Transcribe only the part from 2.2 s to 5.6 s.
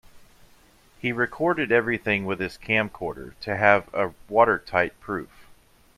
with his camcorder to have a watertight proof.